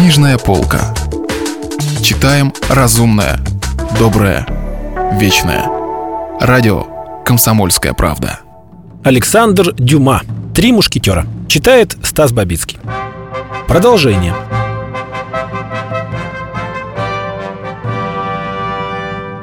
[0.00, 0.94] Книжная полка.
[2.02, 3.38] Читаем разумное,
[3.98, 4.46] доброе,
[5.20, 5.66] вечное.
[6.40, 6.86] Радио
[7.22, 8.40] «Комсомольская правда».
[9.04, 10.22] Александр Дюма.
[10.54, 11.26] «Три мушкетера».
[11.48, 12.78] Читает Стас Бабицкий.
[13.68, 14.34] Продолжение.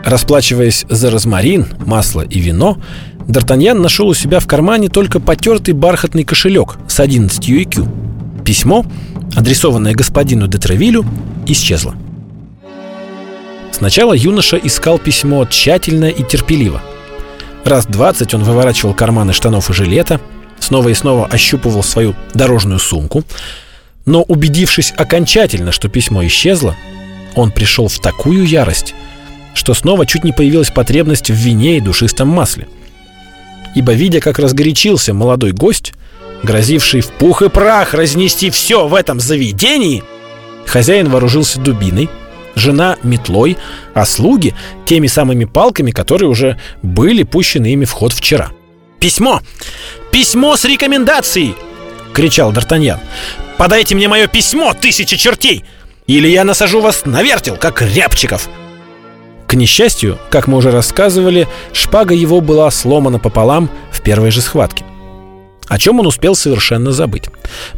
[0.03, 2.79] Расплачиваясь за розмарин, масло и вино,
[3.27, 8.43] Д'Артаньян нашел у себя в кармане только потертый бархатный кошелек с 11 IQ.
[8.43, 8.85] Письмо,
[9.37, 10.57] адресованное господину де
[11.45, 11.93] исчезло.
[13.71, 16.81] Сначала юноша искал письмо тщательно и терпеливо.
[17.63, 20.19] Раз двадцать он выворачивал карманы штанов и жилета,
[20.59, 23.23] снова и снова ощупывал свою дорожную сумку,
[24.07, 26.75] но убедившись окончательно, что письмо исчезло,
[27.35, 28.95] он пришел в такую ярость,
[29.53, 32.67] что снова чуть не появилась потребность в вине и душистом масле.
[33.75, 35.93] Ибо, видя, как разгорячился молодой гость,
[36.43, 40.03] грозивший в пух и прах разнести все в этом заведении,
[40.65, 42.09] хозяин вооружился дубиной,
[42.55, 43.57] жена метлой,
[43.93, 48.51] а слуги теми самыми палками, которые уже были пущены ими в ход вчера.
[48.99, 49.41] «Письмо!
[50.11, 51.55] Письмо с рекомендацией!»—
[52.13, 52.99] кричал Д'Артаньян.
[53.57, 55.63] «Подайте мне мое письмо, тысяча чертей!
[56.07, 58.49] Или я насажу вас на вертел, как рябчиков!»
[59.47, 64.83] К несчастью, как мы уже рассказывали, шпага его была сломана пополам в первой же схватке.
[65.67, 67.25] О чем он успел совершенно забыть.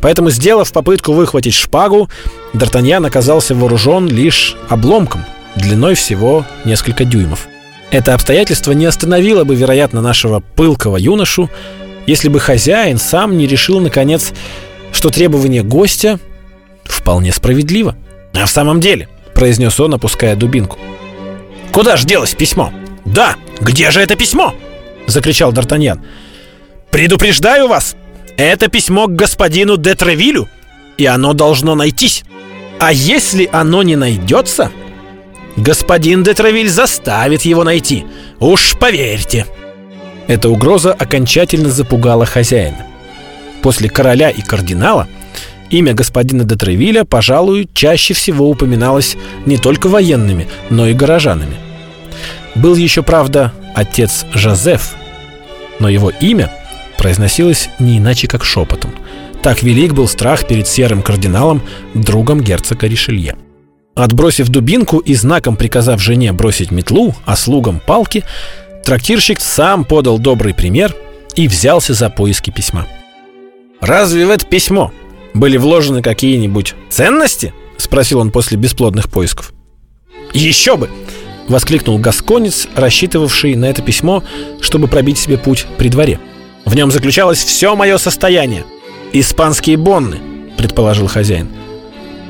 [0.01, 2.09] Поэтому, сделав попытку выхватить шпагу,
[2.53, 7.47] Д'Артаньян оказался вооружен лишь обломком, длиной всего несколько дюймов.
[7.91, 11.49] Это обстоятельство не остановило бы, вероятно, нашего пылкого юношу,
[12.05, 14.31] если бы хозяин сам не решил, наконец,
[14.91, 16.19] что требование гостя
[16.83, 17.95] вполне справедливо.
[18.33, 20.77] «А в самом деле»,— произнес он, опуская дубинку,—
[21.71, 22.73] Куда ж делось письмо?
[23.05, 24.55] Да, где же это письмо?
[25.07, 25.99] Закричал Д'Артаньян.
[26.91, 27.95] Предупреждаю вас,
[28.37, 30.47] это письмо к господину де Тревилю,
[30.97, 32.23] и оно должно найтись.
[32.79, 34.71] А если оно не найдется,
[35.57, 38.05] господин де Тревиль заставит его найти.
[38.39, 39.45] Уж поверьте.
[40.27, 42.85] Эта угроза окончательно запугала хозяина.
[43.61, 45.07] После короля и кардинала
[45.69, 51.57] имя господина де Тревиля, пожалуй, чаще всего упоминалось не только военными, но и горожанами–
[52.55, 54.95] был еще, правда, отец Жозеф,
[55.79, 56.51] но его имя
[56.99, 58.91] произносилось не иначе, как шепотом.
[59.41, 61.61] Так велик был страх перед серым кардиналом,
[61.93, 63.37] другом герцога Ришелье.
[63.95, 68.25] Отбросив дубинку и знаком приказав жене бросить метлу, а слугам палки,
[68.83, 70.93] трактирщик сам подал добрый пример
[71.35, 72.85] и взялся за поиски письма.
[73.79, 74.91] «Разве в это письмо
[75.33, 79.53] были вложены какие-нибудь ценности?»— спросил он после бесплодных поисков.
[80.33, 80.89] «Еще бы!
[81.49, 84.23] Воскликнул гасконец, рассчитывавший на это письмо,
[84.61, 86.19] чтобы пробить себе путь при дворе.
[86.69, 88.63] В нем заключалось все мое состояние.
[89.11, 90.19] «Испанские бонны»,—
[90.57, 91.49] предположил хозяин.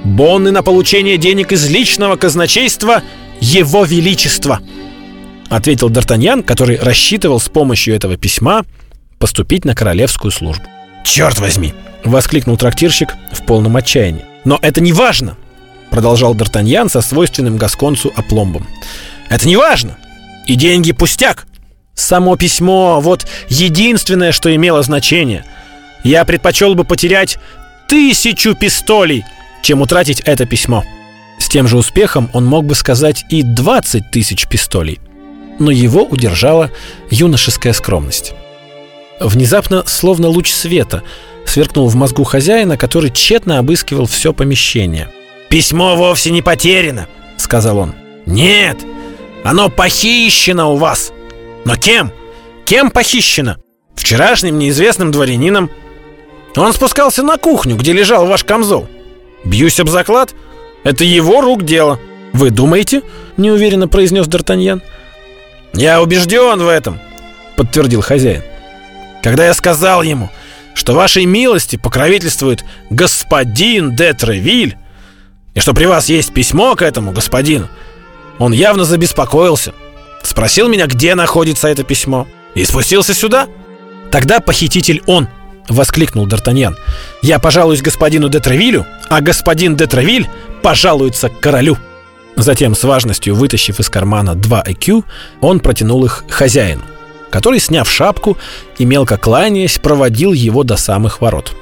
[0.06, 3.04] «Бонны на получение денег из личного казначейства
[3.42, 4.62] Его Величества»,—
[5.50, 8.64] ответил Д'Артаньян, который рассчитывал с помощью этого письма
[9.18, 10.64] поступить на королевскую службу.
[11.04, 11.74] «Черт возьми!»—
[12.06, 14.24] воскликнул трактирщик в полном отчаянии.
[14.46, 15.36] «Но это не важно!»
[15.90, 18.66] Продолжал Д'Артаньян со свойственным гасконцу опломбом.
[19.30, 19.98] «Это не важно!
[20.48, 21.46] И деньги пустяк!
[22.00, 25.44] Само письмо— вот единственное, что имело значение.
[26.04, 27.38] Я предпочел бы потерять
[27.88, 29.26] тысячу пистолей,
[29.62, 30.84] чем утратить это письмо».
[31.40, 35.00] С тем же успехом он мог бы сказать и 20 тысяч пистолей.
[35.58, 36.70] Но его удержала
[37.10, 38.34] юношеская скромность.
[39.20, 41.02] Внезапно, словно луч света,
[41.46, 45.10] сверкнул в мозгу хозяина, который тщетно обыскивал все помещение—
[45.50, 47.08] «Письмо вовсе не потеряно»,—
[47.38, 47.96] сказал он.
[48.28, 48.78] «Нет,
[49.44, 51.12] оно похищено у вас.
[51.66, 52.12] Но кем?
[52.66, 53.58] Кем похищено?
[53.96, 55.70] Вчерашним неизвестным дворянином.
[56.56, 58.88] Он спускался на кухню, где лежал ваш камзол.
[59.44, 60.34] Бьюсь об заклад,
[60.84, 62.00] это его рук дело.
[62.34, 63.02] Вы думаете?»—
[63.38, 64.82] неуверенно произнес Д'Артаньян.
[65.74, 67.00] «Я убежден в этом»,—
[67.58, 68.44] подтвердил хозяин.
[69.24, 70.30] «Когда я сказал ему,
[70.74, 74.16] что вашей милости покровительствует господин де
[75.56, 77.68] и что при вас есть письмо к этому господину.
[78.38, 79.74] Он явно забеспокоился.
[80.30, 82.28] Спросил меня, где находится это письмо.
[82.54, 83.48] И спустился сюда.
[84.12, 85.28] Тогда похититель он,
[85.68, 86.76] воскликнул Д'Артаньян.
[87.24, 90.30] Я пожалуюсь господину де Тревилю, а господин де Тревиль
[90.62, 91.80] пожалуется королю.
[92.36, 95.04] Затем, с важностью вытащив из кармана два IQ,
[95.42, 96.84] он протянул их хозяину,
[97.32, 98.38] который, сняв шапку
[98.78, 101.56] и мелко кланяясь, проводил его до самых ворот.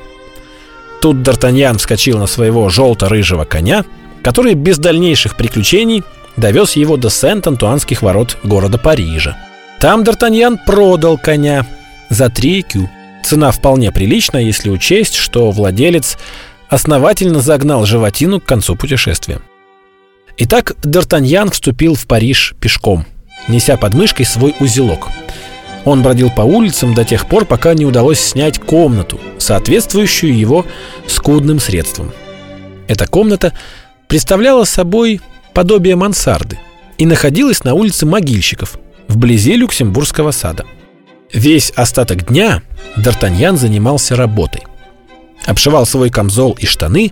[1.01, 3.85] Тут Д'Артаньян вскочил на своего желто-рыжего коня,
[4.21, 6.03] который без дальнейших приключений
[6.37, 9.37] довез его до Сент-Антуанских ворот города Парижа.
[9.79, 11.65] Там Д'Артаньян продал коня
[12.09, 12.89] за 3 кю.
[13.23, 16.17] Цена вполне приличная, если учесть, что владелец
[16.69, 19.41] основательно загнал животину к концу путешествия.
[20.37, 23.05] Итак, Д'Артаньян вступил в Париж пешком,
[23.47, 25.09] неся под мышкой свой узелок.
[25.83, 30.65] Он бродил по улицам до тех пор, пока не удалось снять комнату, соответствующую его
[31.07, 32.11] скудным средствам.
[32.87, 33.53] Эта комната
[34.07, 35.21] представляла собой
[35.57, 36.59] подобие мансарды
[36.99, 38.77] и находилась на улице Могильщиков,
[39.07, 40.65] вблизи Люксембургского сада.
[41.33, 42.61] Весь остаток дня
[42.95, 44.61] Д'Артаньян занимался работой.
[45.47, 47.11] Обшивал свой камзол и штаны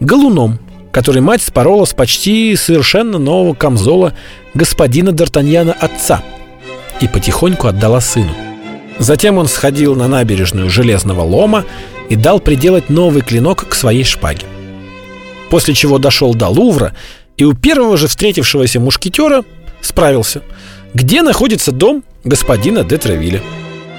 [0.00, 0.58] галуном,
[0.90, 4.12] который мать спорола с почти совершенно нового камзола
[4.54, 6.20] господина Д'Артаньяна отца
[7.00, 8.32] и потихоньку отдала сыну.
[8.98, 11.64] Затем он сходил на набережную Железного Лома
[12.08, 14.46] и дал приделать новый клинок к своей шпаге.
[15.48, 16.92] После чего дошел до Лувра
[17.36, 19.44] и у первого же встретившегося мушкетера
[19.80, 20.42] справился,
[20.92, 23.42] где находится дом господина де Тревиля.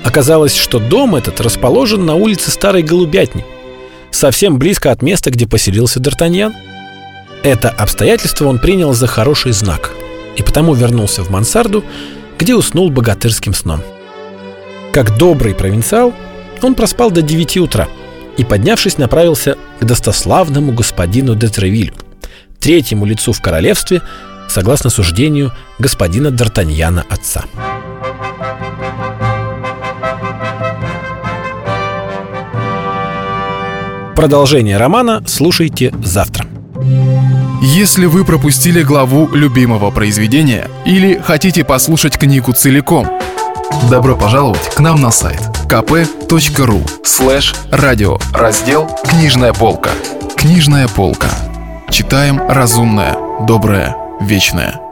[0.04, 3.46] Оказалось, что дом этот расположен на улице Старой Голубятни,
[4.12, 6.54] совсем близко от места, где поселился Д'Артаньян.
[7.44, 9.92] Это обстоятельство он принял за хороший знак
[10.36, 11.84] и потому вернулся в мансарду,
[12.38, 13.82] где уснул богатырским сном.
[14.92, 16.14] Как добрый провинциал,
[16.62, 17.88] он проспал до 9 утра
[18.38, 21.94] и, поднявшись, направился к достославному господину де Тревилю,
[22.66, 24.02] третьему лицу в королевстве,
[24.50, 27.44] согласно суждению господина Д'Артаньяна отца.
[34.16, 36.48] Продолжение романа слушайте завтра.
[37.62, 43.08] Если вы пропустили главу любимого произведения или хотите послушать книгу целиком,
[43.92, 49.92] добро пожаловать к нам на сайт kp.ru слэш радио раздел «Книжная полка».
[50.36, 51.30] Книжная полка.
[51.90, 53.16] Читаем разумное,
[53.48, 54.85] доброе, вечное.